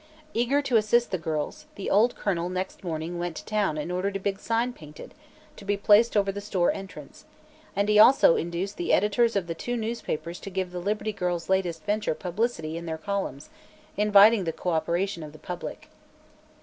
Eager 0.33 0.63
to 0.63 0.77
assist 0.77 1.11
the 1.11 1.17
girls, 1.19 1.67
the 1.75 1.87
old 1.87 2.15
colonel 2.15 2.49
next 2.49 2.83
morning 2.83 3.19
went 3.19 3.35
to 3.35 3.45
town 3.45 3.77
and 3.77 3.91
ordered 3.91 4.15
a 4.15 4.19
big 4.19 4.39
sign 4.39 4.73
painted, 4.73 5.13
to 5.55 5.63
be 5.63 5.77
placed 5.77 6.17
over 6.17 6.31
the 6.31 6.41
store 6.41 6.71
entrance, 6.73 7.23
and 7.75 7.87
he 7.87 7.99
also 7.99 8.35
induced 8.35 8.77
the 8.77 8.93
editors 8.93 9.35
of 9.35 9.45
the 9.45 9.53
two 9.53 9.77
newspapers 9.77 10.39
to 10.39 10.49
give 10.49 10.71
the 10.71 10.79
Liberty 10.81 11.13
Girls' 11.13 11.49
latest 11.49 11.83
venture 11.83 12.15
publicity 12.15 12.77
in 12.77 12.87
their 12.87 12.97
columns, 12.97 13.51
inviting 13.95 14.43
the 14.43 14.51
cooperation 14.51 15.21
of 15.21 15.33
the 15.33 15.37
public. 15.37 15.87